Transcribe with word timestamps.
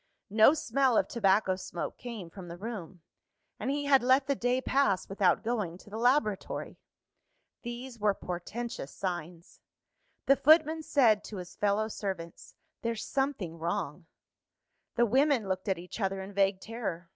No 0.31 0.55
smell 0.55 0.97
of 0.97 1.07
tobacco 1.07 1.55
smoke 1.55 1.99
came 1.99 2.31
from 2.31 2.47
the 2.47 2.57
room; 2.57 3.03
and 3.59 3.69
he 3.69 3.85
had 3.85 4.01
let 4.01 4.25
the 4.25 4.33
day 4.33 4.59
pass 4.59 5.07
without 5.07 5.43
going 5.43 5.77
to 5.77 5.91
the 5.91 5.97
laboratory. 5.99 6.79
These 7.61 7.99
were 7.99 8.15
portentous 8.15 8.91
signs. 8.95 9.59
The 10.25 10.35
footman 10.35 10.81
said 10.81 11.23
to 11.25 11.37
his 11.37 11.55
fellow 11.55 11.87
servants, 11.87 12.55
"There's 12.81 13.05
something 13.05 13.59
wrong." 13.59 14.07
The 14.95 15.05
women 15.05 15.47
looked 15.47 15.67
at 15.69 15.77
each 15.77 15.99
other 15.99 16.19
in 16.19 16.33
vague 16.33 16.59
terror. 16.59 17.09